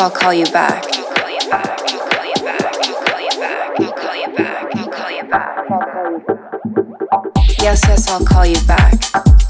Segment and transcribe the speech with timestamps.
[0.00, 0.84] I'll call you back.
[7.60, 9.47] Yes, yes, I'll call you back.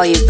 [0.00, 0.29] call you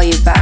[0.00, 0.39] call you back.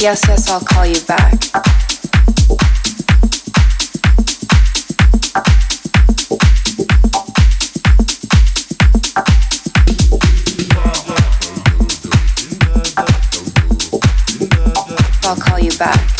[0.00, 1.34] Yes, yes, I'll call you back.
[15.22, 16.19] I'll call you back.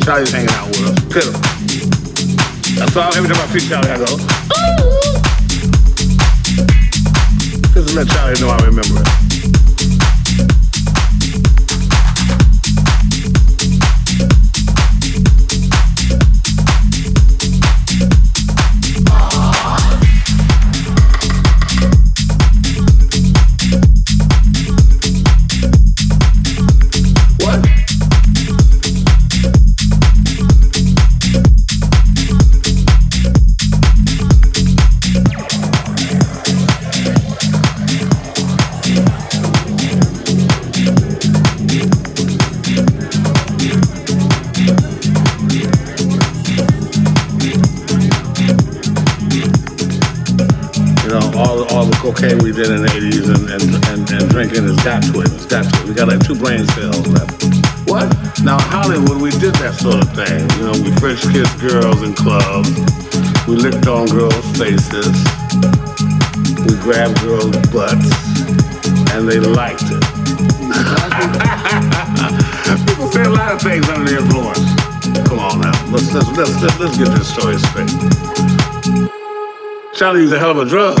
[0.00, 1.40] Gets Charlie's hanging out with us, pitiful.
[2.78, 3.12] That's all.
[3.14, 4.16] Every time I see Charlie, I go, ooh.
[7.74, 9.09] Just to let Charlie know I remember it.
[52.20, 55.32] Cocaine we did in the 80s and, and, and, and drinking has got to it.
[55.32, 55.88] It's got to it.
[55.88, 57.32] We got like two brain cells left.
[57.88, 58.12] What?
[58.44, 60.44] Now, Hollywood, we did that sort of thing.
[60.60, 62.68] You know, we French kissed girls in clubs.
[63.48, 65.08] We licked on girls' faces.
[66.68, 68.12] We grabbed girls' butts.
[69.16, 70.04] And they liked it.
[72.86, 74.60] People say a lot of things under the influence.
[75.24, 75.72] Come on now.
[75.88, 77.88] Let's, let's, let's, let's, get this story straight.
[79.96, 81.00] Charlie Charlie's a hell of a drug.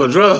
[0.00, 0.39] A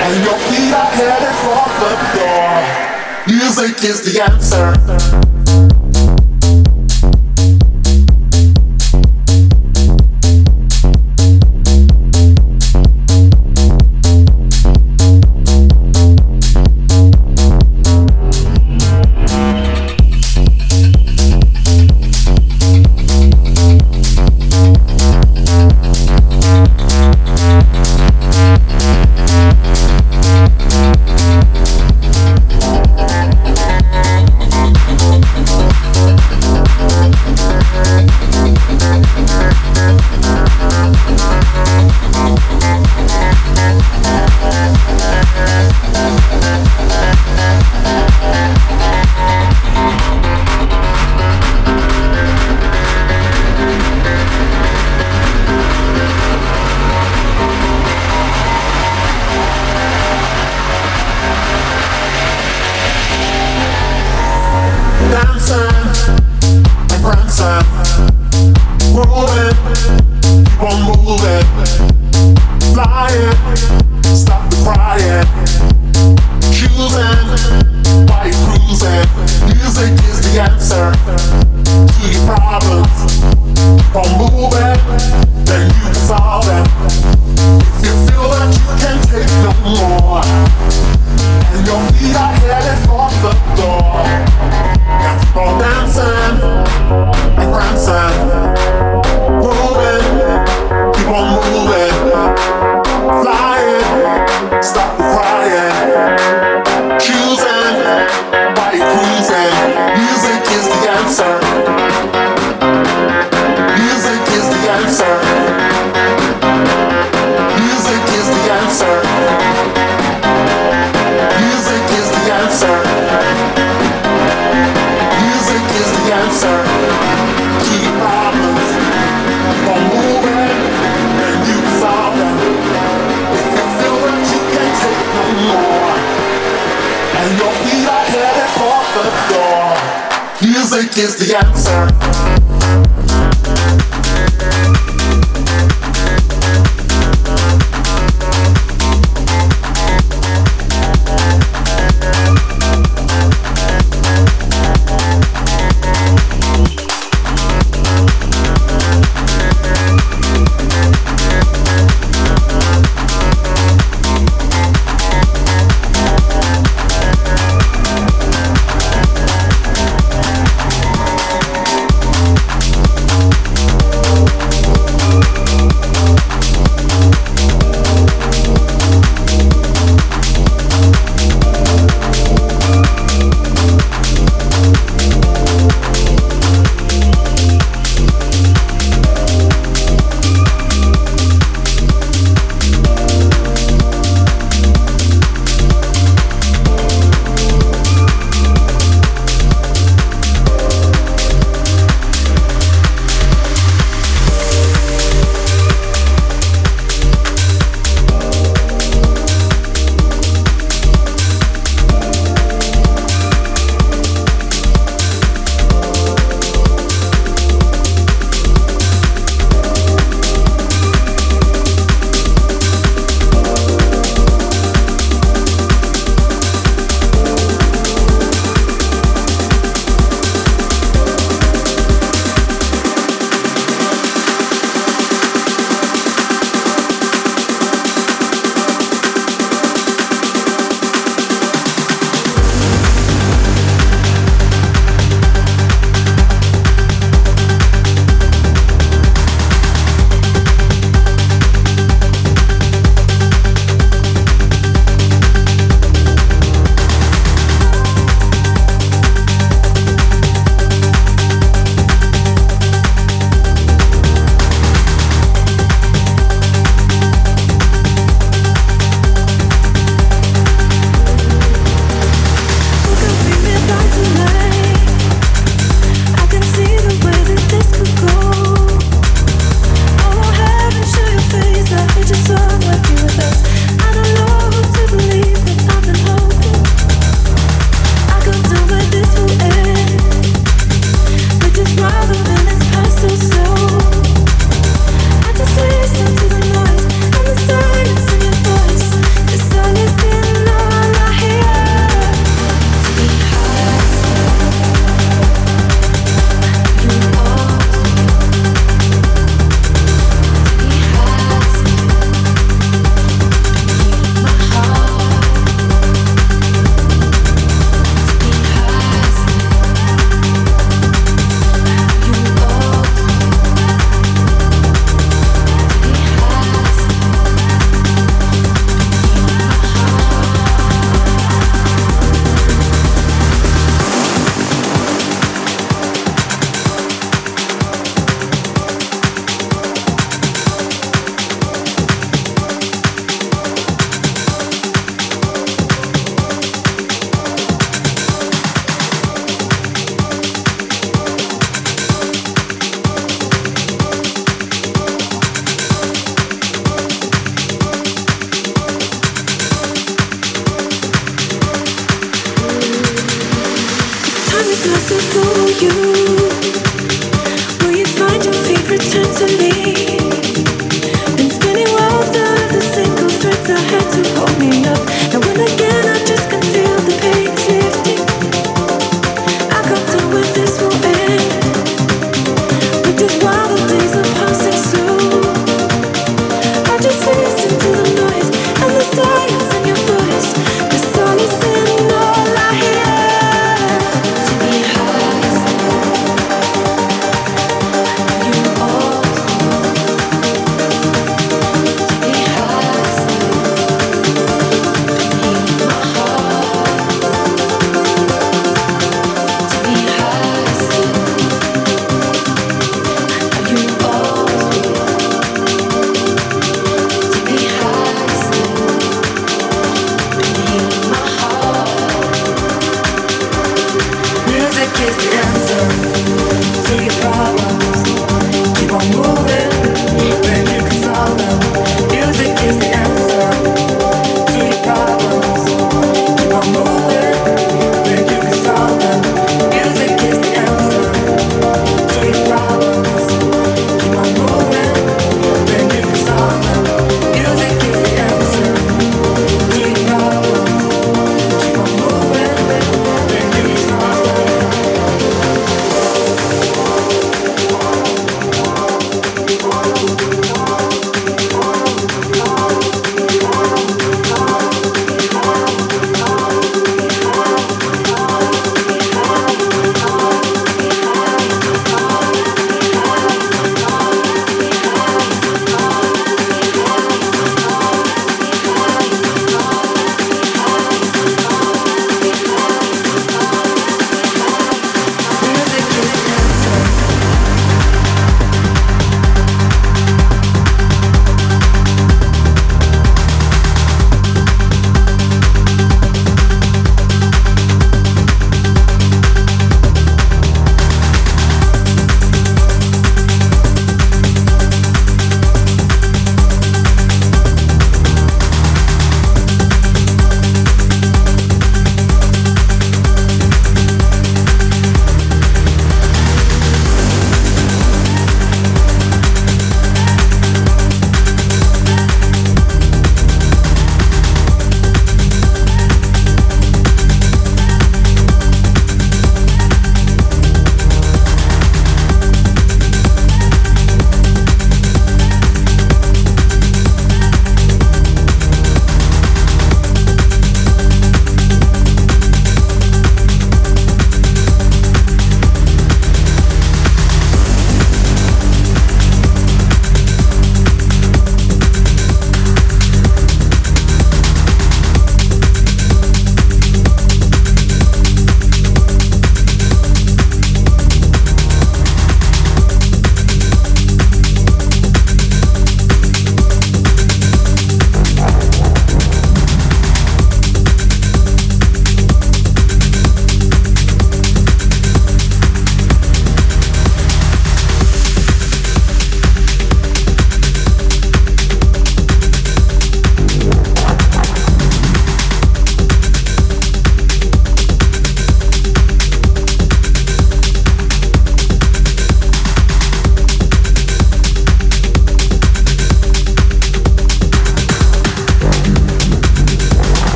[0.00, 2.62] And your feet are headed for the door,
[3.26, 6.17] music is the answer.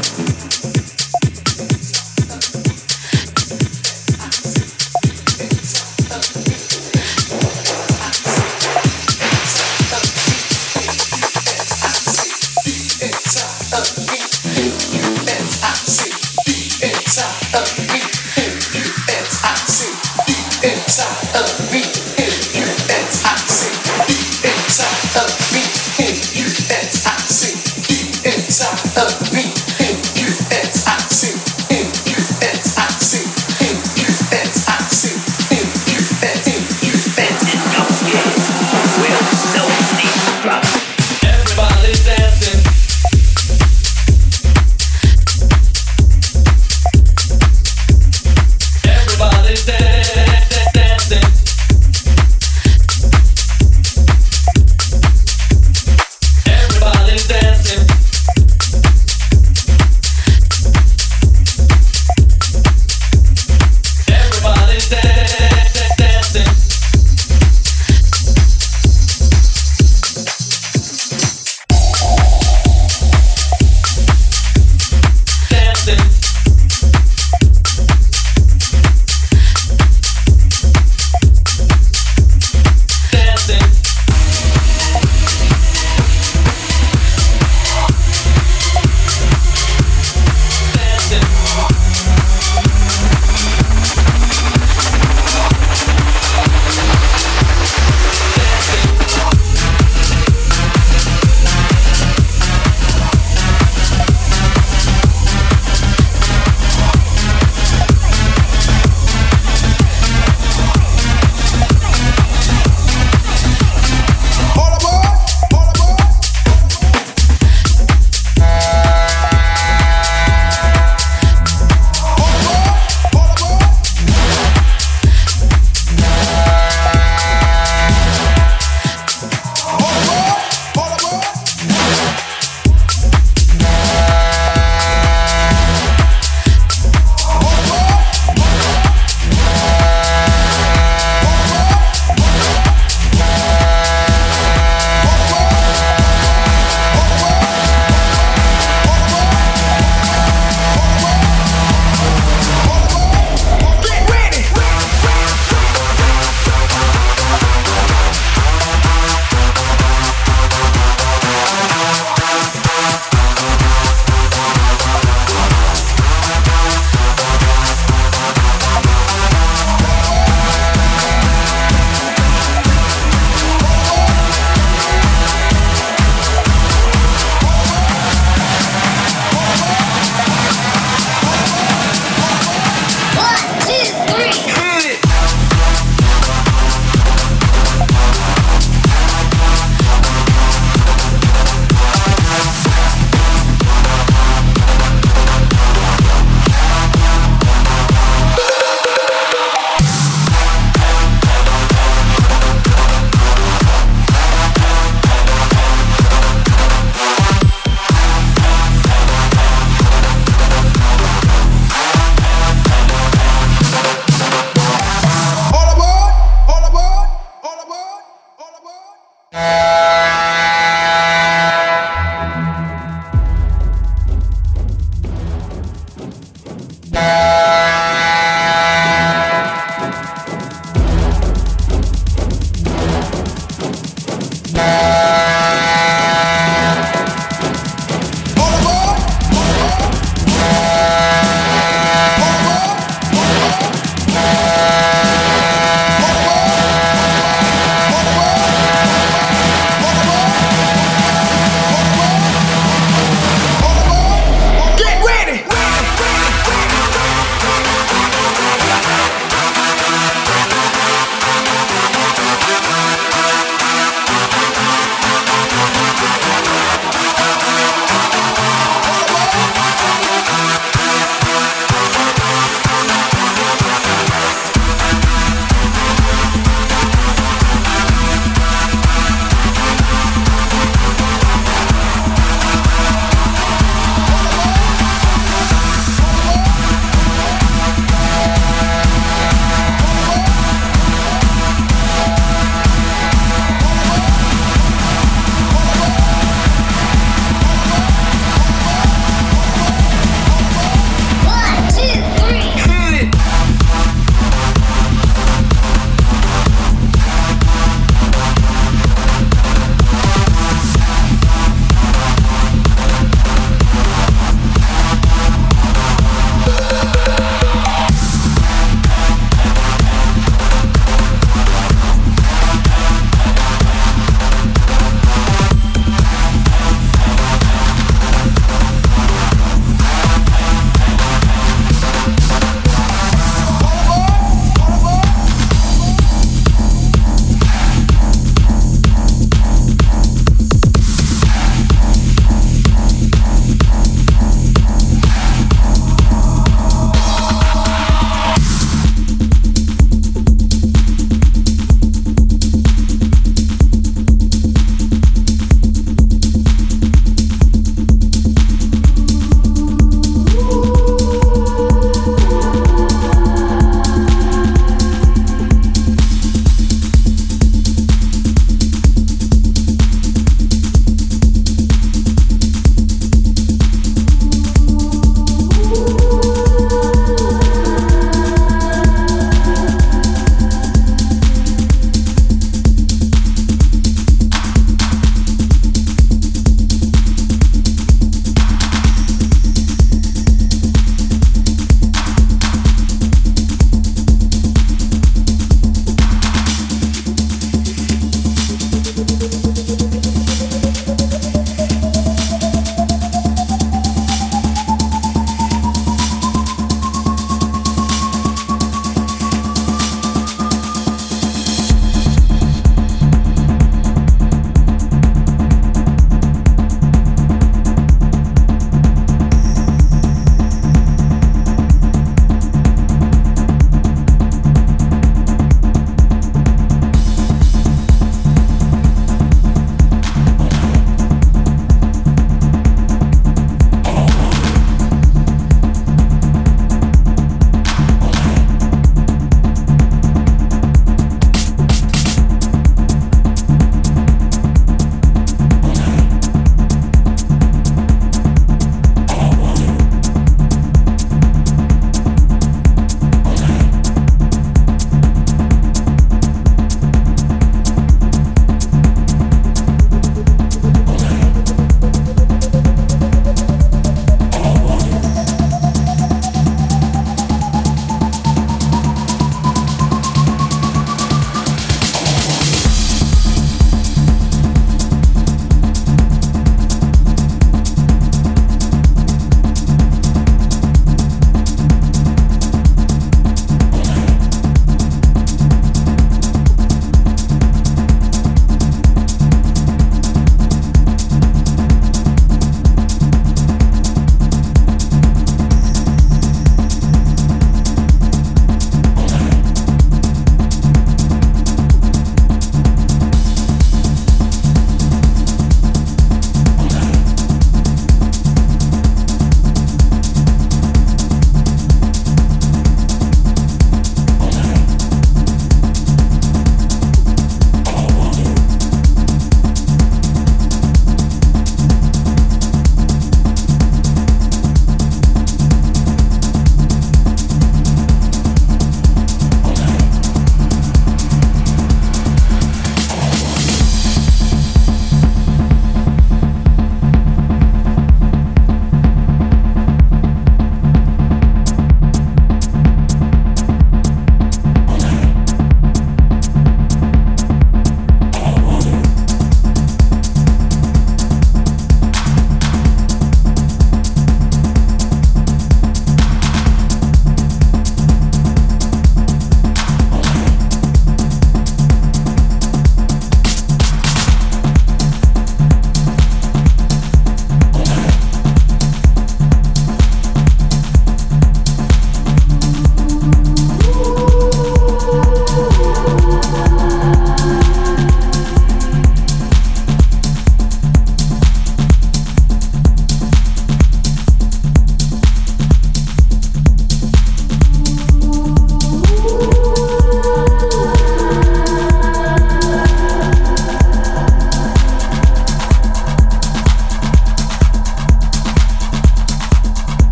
[0.00, 0.49] Inside of